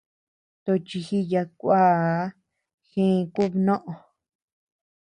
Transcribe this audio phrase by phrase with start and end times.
[0.63, 2.15] Tochi jììya kuaa,
[2.89, 3.91] jee kubnoʼö.